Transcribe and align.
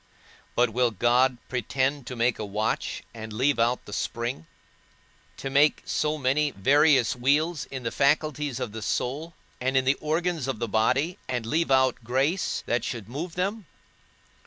But 0.55 0.71
will 0.71 0.89
God 0.89 1.37
pretend 1.47 2.07
to 2.07 2.15
make 2.15 2.39
a 2.39 2.43
watch, 2.43 3.03
and 3.13 3.31
leave 3.31 3.59
out 3.59 3.85
the 3.85 3.93
spring? 3.93 4.47
to 5.37 5.51
make 5.51 5.83
so 5.85 6.17
many 6.17 6.49
various 6.49 7.15
wheels 7.15 7.65
in 7.65 7.83
the 7.83 7.91
faculties 7.91 8.59
of 8.59 8.71
the 8.71 8.81
soul, 8.81 9.35
and 9.59 9.77
in 9.77 9.85
the 9.85 9.99
organs 10.01 10.47
of 10.47 10.57
the 10.57 10.67
body, 10.67 11.19
and 11.29 11.45
leave 11.45 11.69
out 11.69 12.03
grace, 12.03 12.63
that 12.65 12.83
should 12.83 13.07
move 13.07 13.35
them? 13.35 13.67